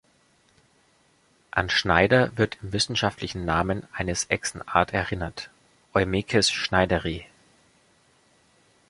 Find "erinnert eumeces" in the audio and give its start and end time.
4.95-6.49